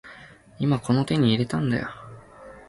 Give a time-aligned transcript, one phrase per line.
[0.57, 1.89] 今この手に入れたんだよ